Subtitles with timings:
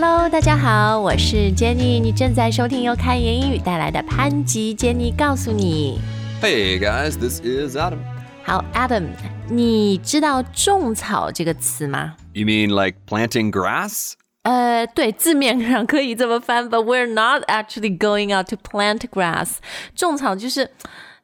[0.00, 6.00] Hello，大家好，我是 Jenny，你正在收听由开言英语带来的潘吉 Jenny 告诉你。
[6.42, 7.98] Hey guys, this is Adam.
[8.44, 9.06] 好，Adam，
[9.48, 12.14] 你知道种草这个词吗？
[12.32, 14.12] You mean like planting grass?
[14.42, 19.56] 呃，对，字面上可以这么翻，but we're not actually going out to plant grass。
[19.96, 20.70] 种草就是，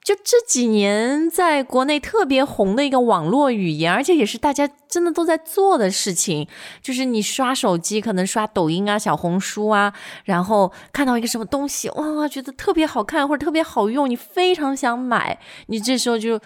[0.07, 6.47] 就这几年在国内特别红的一个网络语言，而且也是大家真的都在做的事情。
[6.81, 9.93] 就是你刷手机，可能刷抖音啊、小红书啊，
[10.23, 16.39] 然后看到一个什么东西，哇，觉得特别好看或者特别好用，你非常想买，你这时候就。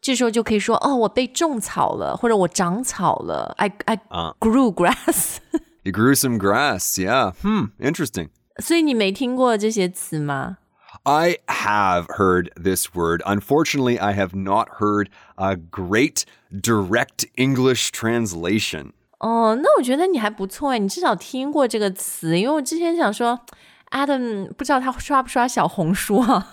[0.00, 3.98] 这时候就可以说哦，我被种草了，或者我长草了，I I
[4.38, 5.36] grew grass。
[5.82, 7.34] You grew some grass, yeah.
[7.42, 8.28] Hmm, interesting.
[8.62, 10.56] 所以你没听过这些词吗？
[11.09, 13.21] I have heard this word.
[13.25, 18.93] Unfortunately, I have not heard a great direct English translation.
[19.19, 22.37] 哦，那我觉得你还不错哎，你至少听过这个词。
[22.39, 23.39] 因为我之前想说，
[23.91, 26.47] Adam 不知道他刷不刷小红书啊，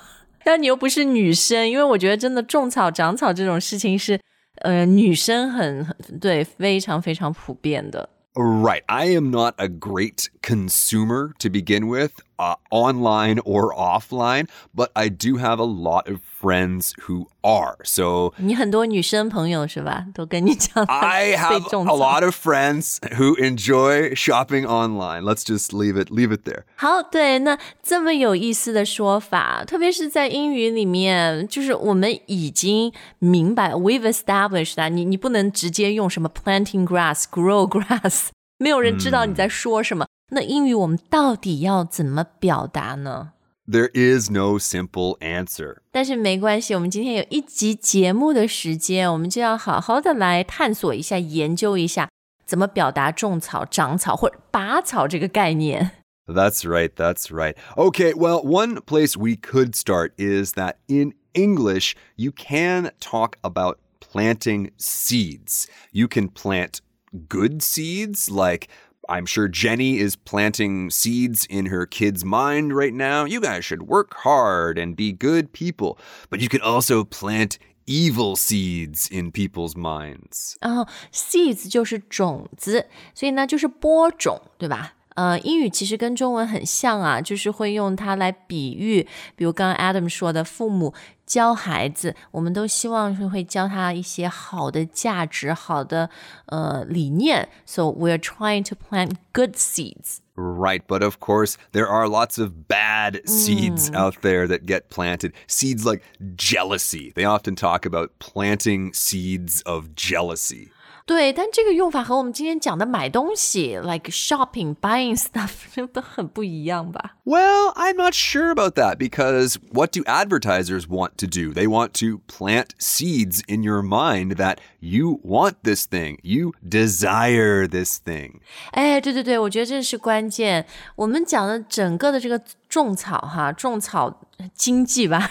[0.45, 4.21] 但你又不是女生，因为我觉得真的种草、长草这种事情是，
[4.63, 8.09] 呃，女生很很对，非常非常普遍的。
[8.35, 8.83] Right.
[8.87, 15.09] I am not a great consumer to begin with, uh, online or offline, but I
[15.09, 17.77] do have a lot of friends who are.
[17.85, 20.07] So 你很多女生朋友是吧？
[20.15, 21.97] 都跟你讲 I 被 have 种 a 草。
[21.97, 25.23] lot of friends who enjoy shopping online.
[25.23, 26.65] Let's just leave it leave it there.
[26.77, 40.07] 好，对，那这么有意思的说法，特别是在英语里面，就是我们已经明白，we've established that 你你不能直接用什么 planting grass、grow grass，没有人知道你在说什么。
[40.31, 43.33] 那英语我们到底要怎么表达呢？
[43.69, 45.79] There is no simple answer.
[45.93, 52.09] 但是没关系，我们今天有一集节目的时间，我们就要好好的来探索一下、研究一下
[52.45, 55.93] 怎么表达种草、长草或者拔草这个概念。
[56.27, 56.91] That's right.
[56.95, 57.57] That's right.
[57.77, 63.79] Okay, well, one place we could start is that in English, you can talk about
[64.01, 65.67] planting seeds.
[65.93, 66.81] You can plant
[67.29, 68.69] good seeds, like
[69.09, 73.25] I'm sure Jenny is planting seeds in her kid's mind right now.
[73.25, 75.99] You guys should work hard and be good people.
[76.31, 80.55] But you can also plant evil seeds in people's minds.
[80.61, 84.95] 然后 seeds 就是种子，所以呢就是播种，对吧？
[85.15, 90.95] 呃，英语其实跟中文很像啊，就是会用它来比喻，比如刚刚 Adam 说的，父母
[91.27, 96.11] 教孩子，我们都希望是会教他一些好的价值、好的
[96.47, 97.49] 呃理念。
[97.65, 100.19] So we're trying to plant good seeds.
[100.35, 105.33] Right, but of course, there are lots of bad seeds out there that get planted.
[105.47, 106.03] Seeds like
[106.37, 107.13] jealousy.
[107.15, 110.71] They often talk about planting seeds of jealousy.
[111.07, 117.17] 对，但这个用法和我们今天讲的买东西，like shopping、buying stuff 都很不一样吧？
[117.25, 121.53] Well, I'm not sure about that because what do advertisers want to do?
[121.53, 127.67] They want to plant seeds in your mind that you want this thing, you desire
[127.67, 128.41] this thing.
[128.71, 130.67] 哎，对对对，我觉得这是关键。
[130.95, 134.21] 我们讲的整个的这个种草哈，种草
[134.55, 135.31] 经济吧，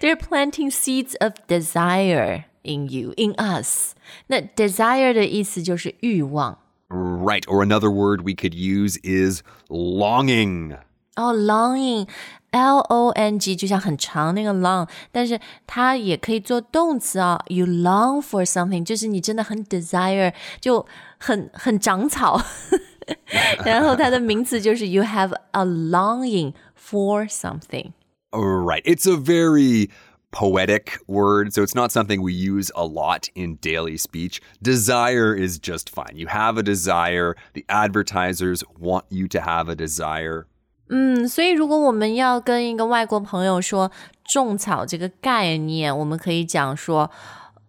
[0.00, 3.92] they're planting seeds of desire in you, in us。
[4.28, 6.58] 那 desire 的意思就是欲望。
[6.88, 10.78] Right, or another word we could use is longing.
[11.16, 12.12] 哦、l o n g i n g
[12.50, 20.86] L O N G 就像很长那个 long，但是它也可以做动词啊、You long for something，就是你真的很 desire，就
[21.18, 22.40] 很很长草。
[23.66, 27.92] 然后它的名词就是 You have a longing for something。
[28.30, 28.82] Right.
[28.84, 29.90] It's a very
[30.32, 34.40] poetic word, so it's not something we use a lot in daily speech.
[34.62, 36.16] Desire is just fine.
[36.16, 40.46] You have a desire, the advertisers want you to have a desire.
[40.90, 43.90] 嗯，所以如果我们要跟一个外国朋友说
[44.24, 47.10] 种草这个概念，我们可以讲说。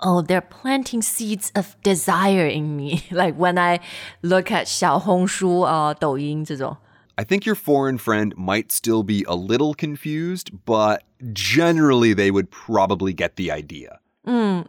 [0.01, 3.01] Oh, they're planting seeds of desire in me.
[3.11, 3.81] Like when I
[4.21, 6.77] look at 小红书啊、抖音这种。
[7.15, 11.03] I think your foreign friend might still be a little confused, but
[11.33, 13.99] generally they would probably get the idea.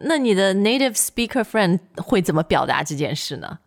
[0.00, 3.58] 那你的 native speaker friend 会怎么表达这件事呢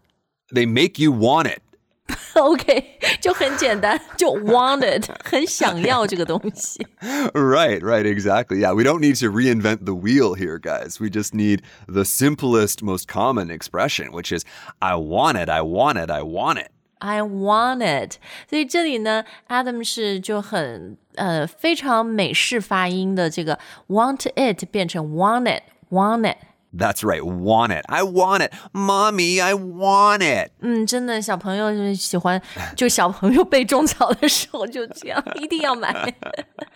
[0.49, 1.61] They make you want it.
[2.33, 6.85] ？OK，就很简单，就 wanted，很想要这个东西。
[7.33, 8.59] Right, right, exactly.
[8.59, 10.99] Yeah, we don't need to reinvent the wheel here, guys.
[10.99, 14.43] We just need the simplest, most common expression, which is
[14.79, 16.71] I want it, I want it, I want it.
[16.99, 18.13] I want it，
[18.49, 23.59] 所以这里呢，Adam 是就很呃非常美式发音的这个
[23.89, 26.37] want it 变成 want it want it
[26.75, 27.85] That's right, want it.
[27.87, 28.51] I want it.
[28.71, 30.53] Mommy, I want it.
[30.61, 32.41] 嗯，真的，小朋友就是喜欢，
[32.75, 35.91] 就小朋友被种草的时候就这样，一定要买。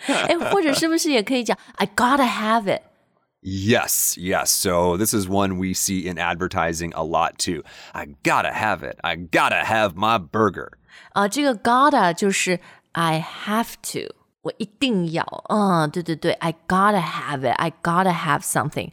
[0.05, 2.81] 哎，或者是不是也可以讲 I gotta have it？
[3.41, 4.49] Yes, yes.
[4.49, 7.63] So this is one we see in advertising a lot too.
[7.93, 8.97] I gotta have it.
[9.03, 10.71] I gotta have my burger.
[11.13, 12.59] 啊，这个 gotta 就是
[12.93, 15.23] I have to，我一定要。
[15.49, 18.91] 嗯，对对对，I gotta have it，I gotta have something。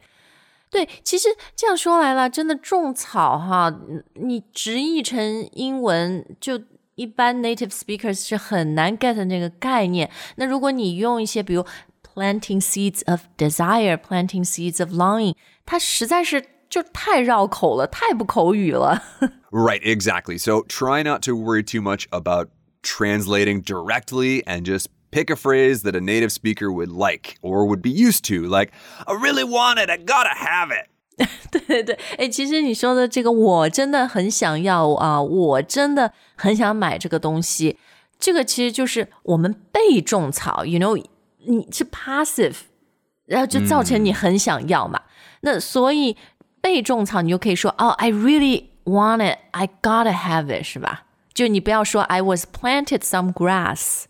[0.71, 3.75] 对，其实这样说来了，真的种草哈，
[4.15, 6.61] 你直译成英文就。
[6.97, 10.09] 一般 native speakers 是很难 get 那个概念。
[10.37, 11.67] 那如果你用一些，比如
[12.19, 15.35] planting seeds of desire, planting seeds of longing，
[15.65, 19.03] 它实在是就太绕口了，太不口语了。
[19.51, 20.39] Right, exactly.
[20.39, 22.49] So try not to worry too much about
[22.83, 27.81] translating directly and just pick a phrase that a native speaker would like or would
[27.81, 28.49] be used to.
[28.49, 28.73] Like,
[29.07, 29.89] I really want it.
[29.89, 30.89] I gotta have it.
[31.53, 37.79] 对对对，哎，其实你说的这个，我真的很想要啊，我真的很想买这个东西。
[38.19, 41.01] 这个其实就是我们被种草，you know，
[41.47, 42.57] 你是 passive，
[43.27, 45.01] 然后就造成你很想要嘛。
[45.41, 46.17] 那所以
[46.61, 51.05] 被种草，你就可以说哦，I really want it, I gotta have it，是吧？
[51.33, 54.05] 就你不要说 I was planted some grass。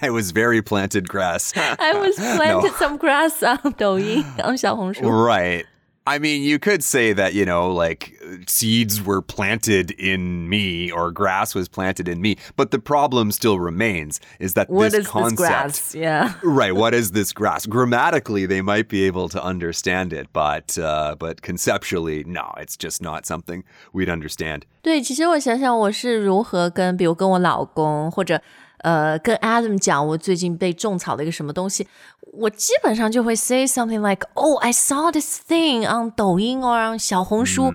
[0.00, 1.52] I was very planted grass.
[1.56, 5.02] I was planted some grass on 抖音 on 小红书。
[5.02, 5.66] right.
[6.06, 11.12] I mean, you could say that, you know, like seeds were planted in me or
[11.12, 15.06] grass was planted in me, but the problem still remains is that What this is
[15.06, 15.94] concept this grass?
[15.94, 16.32] Yeah.
[16.42, 16.74] Right.
[16.74, 17.66] What is this grass?
[17.66, 23.00] Grammatically, they might be able to understand it, but uh, but conceptually, no, it's just
[23.00, 23.62] not something
[23.92, 24.64] we'd understand.
[24.82, 28.42] 对，其实我想想，我是如何跟，比如跟我老公或者
[28.78, 31.86] 呃跟 Adam 讲我最近被种草的一个什么东西，
[32.32, 37.74] 我基本上就会 say something like, "Oh, I saw this thing on 抖音 or on 小红书。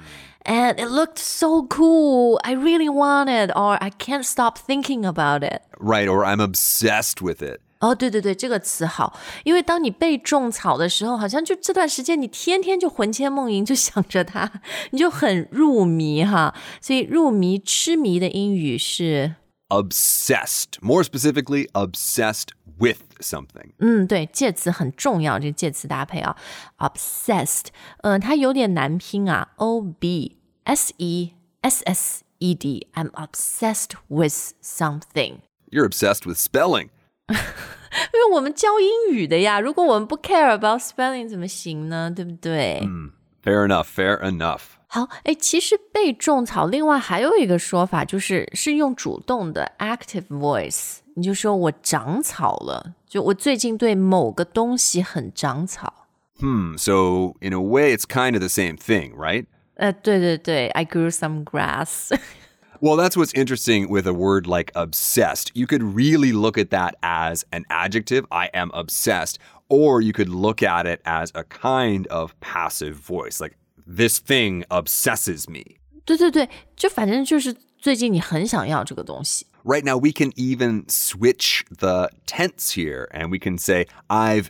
[0.49, 2.37] And it looked so cool.
[2.37, 5.63] I really want it, or I can't stop thinking about it.
[5.77, 6.07] Right.
[6.07, 7.59] Or I'm obsessed with it.
[7.79, 14.49] 哦，对对对，这个词好，因为当你被种草的时候，好像就这段时间你天天就魂牵梦萦，就想着它，
[14.91, 16.55] 你就很入迷哈。
[16.79, 19.35] 所以入迷、痴迷的英语是
[19.71, 20.81] Obsessed.
[20.81, 23.73] More specifically, obsessed with something.
[23.79, 26.37] 嗯，对，介词很重要，这个介词搭配啊，
[26.77, 27.65] obsessed，
[28.01, 35.39] 嗯、它有点难拼啊，o b s e s s e d。I'm obsessed with something。
[35.69, 36.89] You're obsessed with spelling.
[37.27, 42.09] 因为我们教英语的呀，如果我们不 care about spelling 怎么行呢？
[42.09, 42.87] 对不对？
[43.43, 43.87] Fair enough.
[43.93, 44.77] Fair enough.
[44.91, 55.93] 好，哎，其实被种草，另外还有一个说法，就是是用主动的 active voice，你就说我长草了，就我最近对某个东西很长草。
[56.39, 56.77] Hmm.
[56.77, 59.45] So in a way, it's kind of the same thing, right?
[59.75, 62.11] 呃，对对对，I grew some grass 。
[62.79, 65.49] Well, that's what's interesting with a word like obsessed.
[65.55, 69.37] You could really look at that as an adjective, I am obsessed,
[69.67, 74.63] or you could look at it as a kind of passive voice, like this thing
[74.69, 75.77] obsesses me.
[76.05, 79.45] 对对对，就反正就是最近你很想要这个东西。
[79.63, 84.49] Right now, we can even switch the tense here and we can say, I've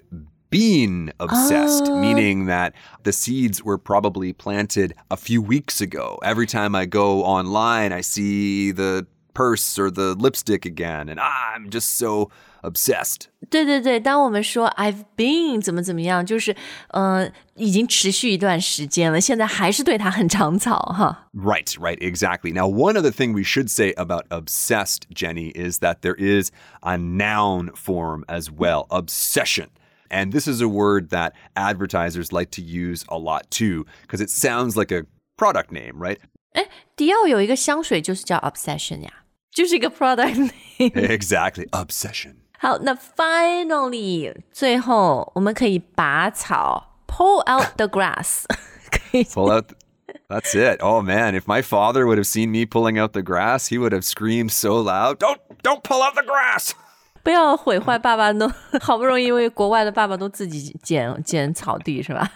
[0.51, 2.73] been obsessed, meaning that
[3.03, 6.19] the seeds were probably planted a few weeks ago.
[6.23, 11.69] Every time I go online, I see the purse or the lipstick again, and I'm
[11.69, 12.29] just so
[12.61, 13.27] obsessed.
[13.49, 16.55] 对对对，当我们说 I've been 怎么怎么样，就是
[16.89, 21.29] 呃，已经持续一段时间了，现在还是对它很长草哈。
[21.33, 22.51] Right, right, exactly.
[22.51, 26.97] Now, one other thing we should say about obsessed, Jenny, is that there is a
[26.97, 29.67] noun form as well, obsession.
[30.09, 34.29] And this is a word that advertisers like to use a lot too, because it
[34.29, 35.05] sounds like a
[35.37, 36.19] product name, right?
[36.53, 39.11] 哎，迪奥有一个香水就是叫 Obsession 呀，
[39.51, 40.91] 就是一个 product name。
[40.91, 42.35] exactly, obsession.
[42.61, 48.45] 好，那 finally 最后我们可以拔草，pull out the grass，
[48.89, 49.73] 可以 Pull out.
[50.29, 50.81] That's it.
[50.81, 53.91] Oh man, if my father would have seen me pulling out the grass, he would
[53.93, 56.71] have screamed so loud, "Don't don't pull out the grass."
[57.23, 58.49] 不要毁坏爸爸都
[58.81, 62.31] 好不容易，因为国外的爸爸都自己剪剪草地是吧？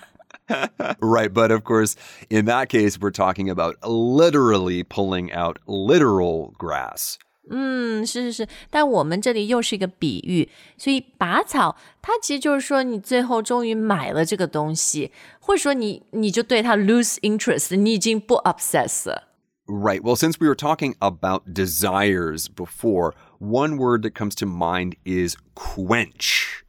[1.00, 1.96] Right, but of course,
[2.30, 7.16] in that case we're talking about literally pulling out literal grass.
[7.49, 19.29] 嗯，是是是，但我们这里又是一个比喻，所以拔草，它其实就是说你最后终于买了这个东西，或者说你你就对它 lose interest，你已经不 obsess 了。
[19.67, 20.01] Right.
[20.01, 25.37] Well, since we were talking about desires before, one word that comes to mind is
[25.55, 26.63] quench.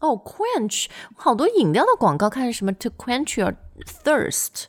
[0.00, 4.66] 哦、q u e n c h 好多饮料的广告看什么 to quench your thirst。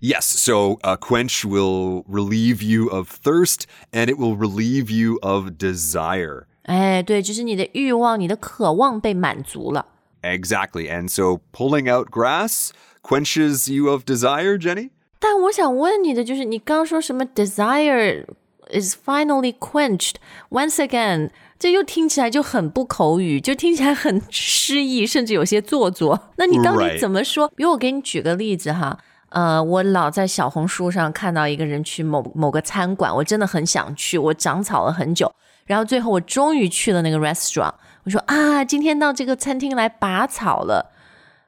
[0.00, 5.52] Yes, so uh, quench will relieve you of thirst and it will relieve you of
[5.58, 6.46] desire.
[6.64, 9.86] 哎，对，就是你的欲望、你的渴望被满足了。
[10.22, 10.90] Exactly.
[10.90, 12.70] And so pulling out grass
[13.02, 14.90] quenches you of desire, Jenny?
[15.20, 18.24] 但我想问你的就是，你刚刚说什么 desire
[18.72, 20.14] is finally quenched
[20.50, 26.32] once again，这又听起来就很不口语，就听起来很诗意，甚至有些做作。
[26.38, 26.98] 那你到底 Right.
[27.00, 27.48] 怎么说？
[27.54, 28.98] 比如我给你举个例子哈。
[29.30, 35.32] 呃，我老在小红书上看到一个人去某某个餐馆，我真的很想去，我长草了很久，
[35.64, 37.74] 然后最后我终于去了那个 restaurant。
[38.04, 40.90] 我说啊，今天到这个餐厅来拔草了。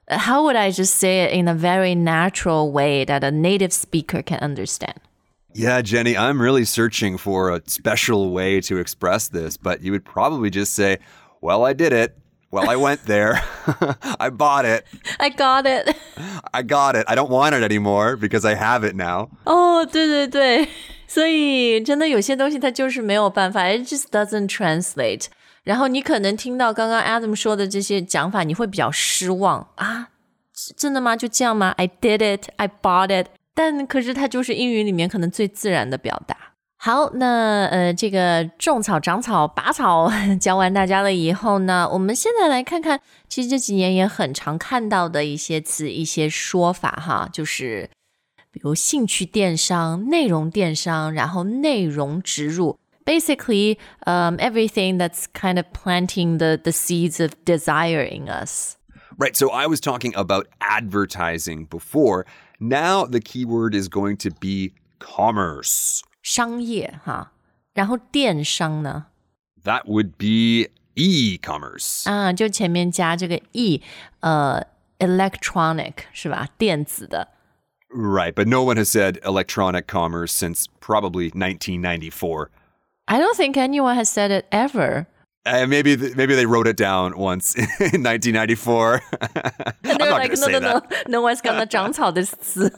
[0.06, 3.72] Uh, How would I just say it in a very natural way that a native
[3.72, 4.96] speaker can understand?
[5.54, 10.04] Yeah, Jenny, I'm really searching for a special way to express this, but you would
[10.04, 10.98] probably just say,
[11.44, 12.16] Well, I did it.
[12.50, 13.40] Well, I went there.
[14.18, 14.84] I bought it.
[15.18, 15.96] I got it.
[16.52, 17.04] I got it.
[17.08, 19.28] I don't want it anymore because I have it now.
[19.44, 20.68] 哦，对对对，
[21.08, 25.26] 所以真的有些东西它就是没有办法，it just doesn't translate。
[25.64, 30.10] 然后你可能听到刚刚 Adam 说的这些讲法，你会比较失望啊，
[30.54, 31.16] 是真的吗？
[31.16, 31.74] 就这样吗？
[31.76, 33.28] I did it, I bought it。
[33.52, 36.36] 但可是它就是英语里面可能最自然的表达。
[36.78, 47.88] 好，那呃，这个种草、长草、拔草教完大家了以后呢，我们现在来看看，其实这几年也很常看到的一些词、一些说法哈，就是
[48.50, 52.78] 比如兴趣电商、内容电商，然后内容植入。
[53.06, 58.76] Basically, um, everything that's kind of planting the, the seeds of desire in us.
[59.18, 59.36] Right.
[59.36, 62.24] So I was talking about advertising before.
[62.58, 66.02] Now the keyword is going to be commerce.
[66.28, 67.32] 商业哈，
[67.74, 69.06] 然后电商呢？
[69.64, 72.08] That would be e commerce.
[72.08, 73.82] 啊，就前面加这个 e，
[74.20, 74.66] 呃，
[74.98, 76.48] electronic 是吧？
[76.58, 77.28] 电子的。
[77.88, 78.32] Right.
[78.32, 82.50] But no one has said electronic commerce since probably 1994.
[83.06, 85.06] I don't think anyone has said it ever.
[85.46, 87.66] Uh, maybe th- maybe they wrote it down once in
[88.02, 89.02] 1994.
[89.20, 89.30] I'm
[89.82, 91.08] They're not like, going to no, say no, no, that.
[91.08, 92.72] no one's gonna 长草 this 词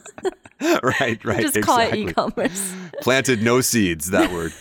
[0.59, 1.41] right, right.
[1.43, 2.09] just call it exactly.
[2.09, 2.73] e-commerce.
[3.01, 4.51] Planted no seeds, that word.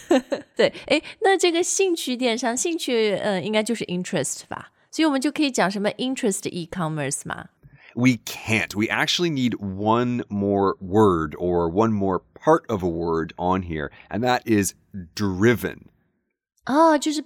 [0.56, 4.70] 对，诶，那这个兴趣电商，兴趣呃，应该就是 interest 吧？
[4.92, 7.46] 所以我们就可以讲什么 interest e-commerce 嘛？
[7.96, 8.76] We can't.
[8.76, 13.90] We actually need one more word or one more part of a word on here,
[14.10, 14.74] and that is
[15.16, 15.86] driven.
[16.66, 17.24] 哦，就是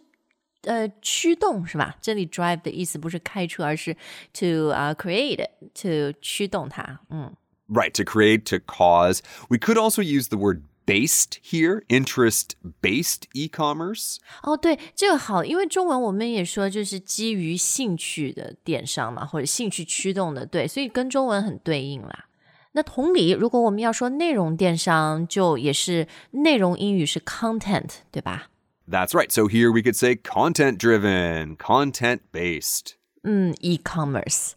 [0.64, 1.96] 呃驱动是吧？
[2.00, 3.94] 这里 drive 的意思不是开车，而是
[4.32, 7.00] to 啊、create it, to 驱动它。
[7.10, 7.34] 嗯，
[7.68, 9.20] Right, to create, to cause.
[9.48, 14.16] We could also use the word based here, interest based e commerce.
[14.42, 22.26] 哦，对，这个好，因为中文我们也说就是基于兴趣的电商嘛，或者兴趣驱动的，对，所以跟中文很对应啦。
[22.72, 28.50] 那同理，如果我们要说内容电商，就也是内容英语是 content，对吧？
[28.88, 29.30] That's right.
[29.30, 32.94] So here we could say content driven, content based.
[33.22, 34.52] 嗯，e-commerce。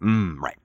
[0.00, 0.56] Mm, right.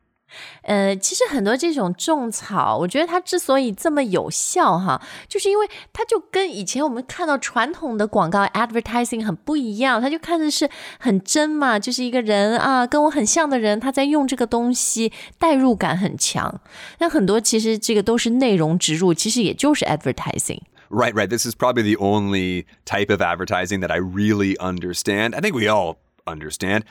[0.62, 16.62] 呃，其实很多这种种草，我觉得它之所以这么有效哈，就是因为它就跟以前我们看到传统的广告 advertising 很不一样，它就看的是很真嘛，就是一个人啊，跟我很像的人，他在用这个东西，代入感很强。
[17.00, 20.62] 那很多其实这个都是内容植入，其实也就是 advertising。
[20.94, 21.30] Right, right.
[21.30, 25.36] This is probably the only type of advertising that I really understand.
[25.36, 26.84] I think we all understand.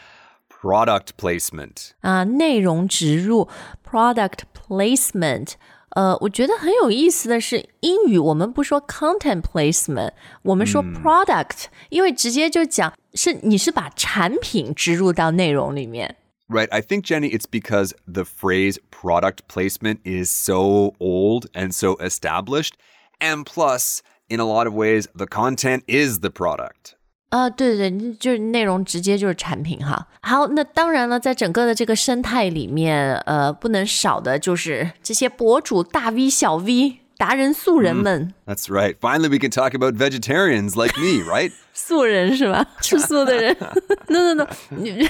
[0.49, 1.93] Product placement.
[2.00, 3.49] 啊，内容植入
[3.85, 5.53] （product placement）。
[5.91, 10.12] 呃，我觉得很有意思的是，英语我们不说 content placement，
[10.43, 16.17] 我们说 product，、因为直接就讲是你是把产品植入到内容里面。
[16.49, 16.69] Right.
[16.71, 22.73] I think, Jenny, it's because the phrase product placement is so old and so established.
[23.21, 26.95] And plus, in a lot of ways, the content is the product.
[27.31, 30.09] 啊，对对对，就是内容直接就是产品哈。
[30.23, 38.33] 好，那当然了，在整个的这个生态里面，呃，不能少的就是这些博主大 V、小 V、达人、素人们。
[38.47, 38.97] That's right.
[38.99, 41.53] Finally, we can talk about vegetarians like me, right?
[41.75, 42.67] 素人是吧？
[42.81, 43.55] 吃素的人？
[44.07, 45.09] No No No，你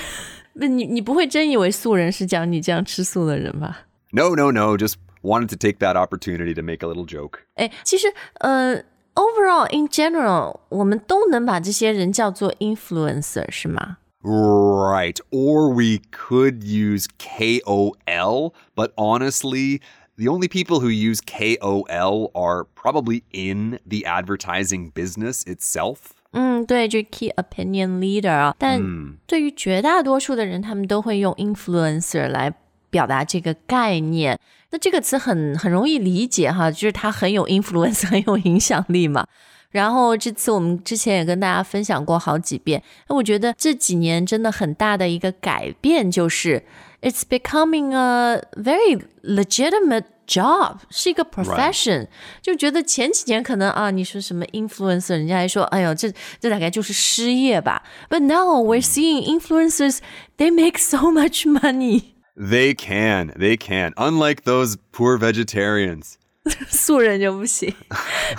[0.59, 3.83] 不你你不会真以为素人是讲你这样吃素的人吧？
[4.11, 4.76] No, no, no.
[4.76, 7.40] Just wanted to take that opportunity to make a little joke.
[7.55, 8.83] 哎，其实呃，
[9.14, 13.99] overall in general，我们都能把这些人叫做 influencer 是吗？
[14.23, 15.19] Right.
[15.31, 19.81] Or we could use KOL, but honestly,
[20.17, 26.11] the only people who use KOL are probably in the advertising business itself.
[26.33, 28.55] 嗯，对，就是 key opinion leader 啊。
[28.59, 28.83] 但
[29.26, 32.52] 对于绝大多数的人，他们都会用 influencer 来
[32.94, 34.40] 表达这个概念。
[34.70, 39.26] 那这个词很很容易理解哈，就是它很有 influence，很有影响力嘛。
[39.72, 42.84] 然后这次我们之前也跟大家分享过好几遍。
[43.10, 46.64] 那我觉得这几年真的很大的一个改变就是
[47.02, 52.06] ，it's becoming a very legitimate job，是一个 profession。
[52.40, 57.82] 就觉得前几年可能啊，你说什么 influencer，人家还说，哎呦，这这大概就是失业吧。
[58.10, 59.98] But now we're seeing influencers,
[60.38, 62.12] they make so much money.
[62.37, 63.93] They can, they can.
[63.97, 66.14] Unlike those poor vegetarians.
[66.69, 67.75] 素人就不行，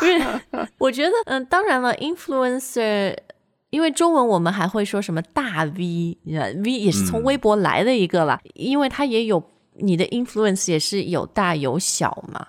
[0.02, 0.26] 因为
[0.80, 3.16] 我觉得，嗯，当然了，influencer，
[3.70, 12.48] 因为中文我们还会说什么大 V，V 也是从微博来的一个啦，因为它也有你的 influence 也是有大有小嘛。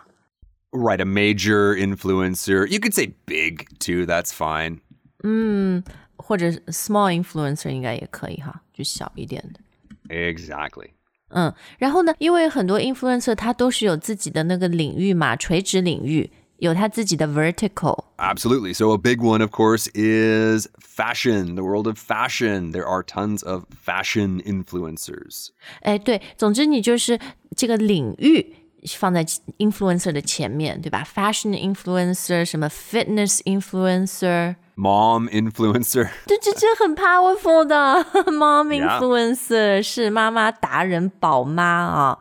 [0.71, 2.67] Right, a major influencer.
[2.67, 4.07] You could say big too.
[4.07, 4.79] That's fine.
[5.23, 5.85] 嗯，
[6.17, 9.61] 或者 small influencer 应该也可以哈，就小一点的。
[10.09, 10.91] Exactly.
[11.35, 18.75] 嗯，然后呢，因为很多 influencer 他都是有自己的那个领域嘛，垂直领域有他自己的 vertical。Absolutely.
[18.75, 21.55] So a big one, of course, is fashion.
[21.55, 22.73] The world of fashion.
[22.73, 25.51] There are tons of fashion influencers.
[25.83, 27.19] 哎，对，总之你就是
[27.57, 28.57] 这个领域。
[28.97, 29.23] 放在
[29.59, 31.05] influencer 的前面，对吧？
[31.05, 34.57] Fashion influencer，什么 fitness influencer。
[34.77, 42.19] Mom influencer， 对，这这很 powerful 的 mom influencer 是妈妈达人宝妈啊。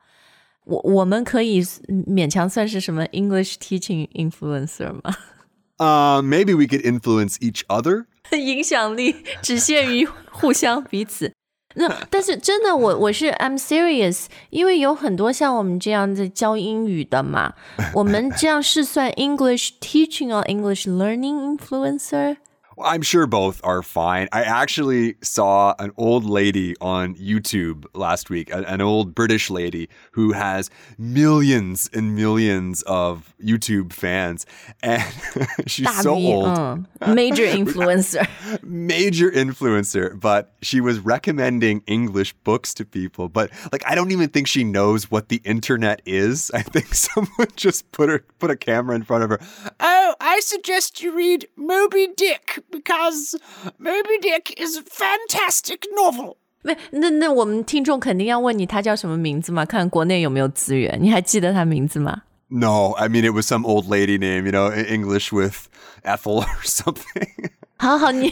[0.65, 5.15] 我我们可以勉强算是什么 English teaching influencer 吗？
[5.77, 8.05] Uh, maybe we could influence each other.
[8.37, 11.32] 影响力只限于互相彼此。
[11.74, 17.54] 那但是真的，我我是 I'm serious，因为有很多像我们这样子教英语的嘛，
[17.92, 22.36] 我们这样是算 English teaching or English learning influencer。
[22.82, 24.28] I'm sure both are fine.
[24.32, 30.32] I actually saw an old lady on YouTube last week, an old British lady who
[30.32, 34.46] has millions and millions of YouTube fans.
[34.82, 35.02] And
[35.66, 36.46] she's so old.
[36.46, 36.76] Uh,
[37.14, 38.28] major influencer.
[38.62, 40.18] major influencer.
[40.18, 43.28] But she was recommending English books to people.
[43.28, 46.50] But like, I don't even think she knows what the internet is.
[46.52, 49.40] I think someone just put her, put a camera in front of her.
[50.13, 53.35] Oh, I suggest you read Moby Dick because
[53.79, 56.37] Moby Dick is a fantastic novel.
[56.61, 59.65] 那那那我们听众肯定要问你他叫什么名字嘛？
[59.65, 60.95] 看国内有没有资源？
[61.01, 62.21] 你还记得他名字吗？
[62.49, 65.67] No, I mean it was some old lady name, you know, English with
[66.03, 67.49] Ethel or something.
[67.77, 68.31] 好好，你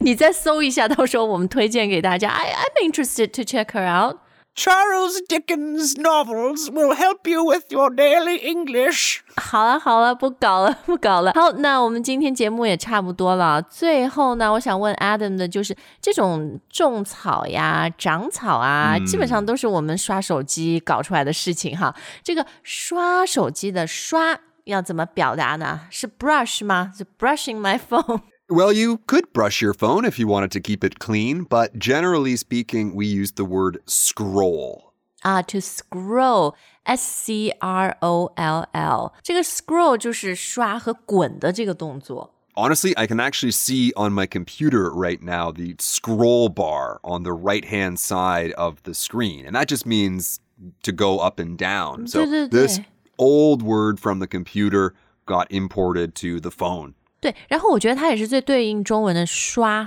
[0.00, 2.28] 你再搜一下，到时候我们推荐给大家。
[2.28, 4.18] I I'm interested to check her out.
[4.55, 9.19] Charles Dickens novels will help you with your daily English。
[9.35, 11.33] 好了好了，不搞了不搞了。
[11.35, 13.61] 好，那我们今天节目也差不多了。
[13.61, 21.93] 最后呢，我想问 Adam 的就是这种种草呀、长草啊，基本上都是我们刷手机搞出来的事情哈。
[22.23, 25.81] 这个刷手机的刷要怎么表达呢？
[25.89, 26.93] 是 brush 吗？
[26.97, 28.21] 是 brushing my phone。
[28.48, 32.96] Well, you could brush your phone if you wanted to keep it clean, but generally speaking,
[32.96, 34.92] we use the word scroll.
[35.22, 39.12] Ah, to scroll, S C R O L L.
[39.22, 42.34] 这个 scroll 就是刷和滚的这个动作。
[42.56, 47.64] Honestly, I can actually see on my computer right now the scroll bar on the right
[47.64, 49.46] hand side of the screen.
[49.46, 50.40] And that just means
[50.82, 52.06] to go up and down.
[52.08, 52.80] So this
[53.18, 54.94] old word from the computer
[55.26, 56.94] got imported to the phone.
[57.20, 59.80] 对，然后我觉得它也是最对应中文的“刷”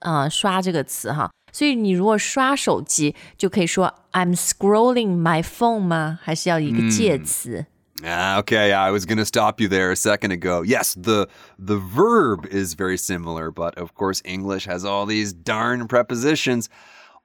[0.00, 1.30] 啊、呃，“刷”这个词哈。
[1.52, 6.18] 所以你如果刷手机，就可以说 "I'm scrolling my phone" 吗？
[6.22, 7.66] 还是要一个介词？
[8.02, 10.62] Ah, okay, I was going to stop you there a second ago.
[10.62, 15.88] Yes, the the verb is very similar, but of course English has all these darn
[15.88, 16.66] prepositions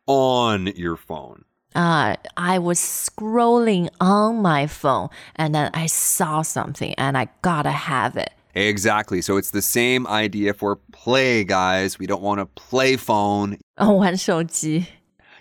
[0.05, 1.43] on your phone.
[1.75, 7.71] Uh, I was scrolling on my phone and then I saw something and I gotta
[7.71, 8.31] have it.
[8.55, 9.21] Exactly.
[9.21, 11.97] So it's the same idea for play, guys.
[11.97, 13.57] We don't want to play phone.
[13.75, 14.85] 玩手机.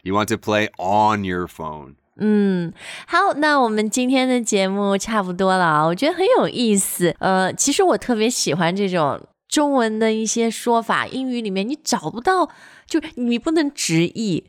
[0.02, 1.96] You want to play on your phone.
[2.16, 2.72] 嗯，
[3.06, 7.14] 好，那我们今天的节目差不多了啊，我觉得很有意思。
[7.18, 12.50] 呃，其实我特别喜欢这种中文的一些说法，英语里面你找不到，
[12.86, 14.44] 就你不能直译。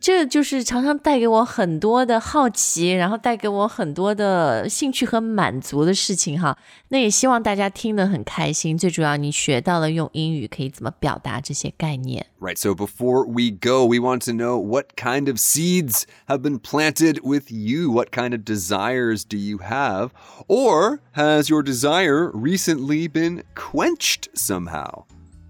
[0.00, 6.56] 这就是常常带给我很多的好奇，然后带给我很多的兴趣和满足的事情哈。
[6.88, 8.78] 那也希望大家听得很开心。
[8.78, 12.26] 最主要，你学到了用英语可以怎么表达这些概念。
[12.38, 12.56] Right.
[12.56, 17.20] So before we go, we want to know what kind of seeds have been planted
[17.22, 17.90] with you.
[17.90, 20.10] What kind of desires do you have,
[20.46, 25.04] or has your desire recently been quenched somehow?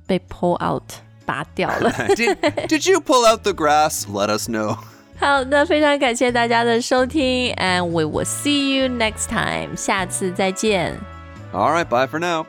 [0.06, 0.94] 被 pull out
[1.29, 1.91] 拔掉了。
[2.15, 4.05] did, did you pull out the grass?
[4.07, 4.77] Let us know.
[5.17, 9.75] 好的，非常感谢大家的收听，and we will see you next time。
[9.75, 10.99] 下次再见。
[11.53, 12.45] All right, bye for now.